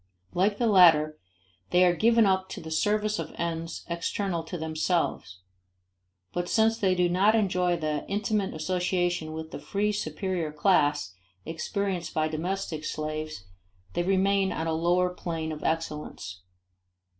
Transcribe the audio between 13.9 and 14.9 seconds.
they remain on a